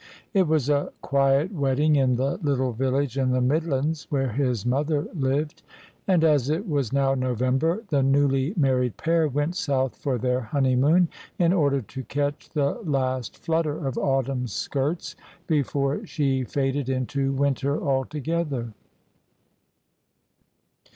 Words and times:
It 0.33 0.47
was 0.47 0.67
a 0.67 0.91
quiet 1.03 1.51
wedding 1.53 1.95
in 1.95 2.15
the 2.15 2.37
little 2.37 2.73
village 2.73 3.19
in 3.19 3.29
the 3.29 3.39
Midlands 3.39 4.07
where 4.09 4.29
his 4.31 4.65
mother 4.65 5.07
lived: 5.13 5.61
and 6.07 6.23
as 6.23 6.49
it 6.49 6.67
was 6.67 6.91
now 6.91 7.13
November, 7.13 7.83
the 7.89 8.01
newly 8.01 8.55
married 8.57 8.97
pair 8.97 9.27
went 9.27 9.55
south 9.55 9.95
for 9.95 10.17
their 10.17 10.39
honeymoon, 10.41 11.07
in 11.37 11.53
order 11.53 11.83
to 11.83 12.03
catch 12.05 12.49
the 12.49 12.81
last 12.83 13.37
flutter 13.37 13.85
of 13.85 13.95
autumn's 13.95 14.53
skirts 14.53 15.15
before 15.45 16.03
she 16.07 16.45
faded 16.45 16.89
into 16.89 17.31
winter 17.31 17.79
altogether. 17.79 18.73